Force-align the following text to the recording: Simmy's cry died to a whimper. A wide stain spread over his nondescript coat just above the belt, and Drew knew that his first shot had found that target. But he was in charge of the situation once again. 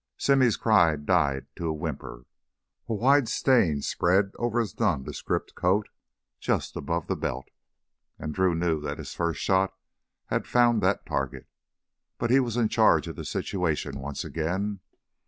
Simmy's 0.17 0.57
cry 0.57 0.95
died 0.95 1.45
to 1.55 1.67
a 1.67 1.73
whimper. 1.73 2.25
A 2.89 2.93
wide 2.95 3.29
stain 3.29 3.83
spread 3.83 4.31
over 4.37 4.59
his 4.59 4.79
nondescript 4.79 5.53
coat 5.53 5.89
just 6.39 6.75
above 6.75 7.05
the 7.05 7.15
belt, 7.15 7.51
and 8.17 8.33
Drew 8.33 8.55
knew 8.55 8.81
that 8.81 8.97
his 8.97 9.13
first 9.13 9.39
shot 9.39 9.75
had 10.25 10.47
found 10.47 10.81
that 10.81 11.05
target. 11.05 11.45
But 12.17 12.31
he 12.31 12.39
was 12.39 12.57
in 12.57 12.67
charge 12.67 13.07
of 13.07 13.15
the 13.15 13.23
situation 13.25 13.99
once 13.99 14.23
again. 14.25 14.79